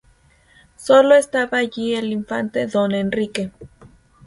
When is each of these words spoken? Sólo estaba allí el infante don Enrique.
Sólo 0.77 1.13
estaba 1.13 1.59
allí 1.59 1.93
el 1.93 2.11
infante 2.11 2.65
don 2.65 2.91
Enrique. 2.93 3.51